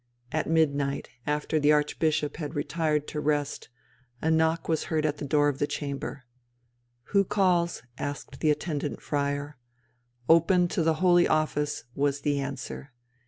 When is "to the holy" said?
10.69-11.27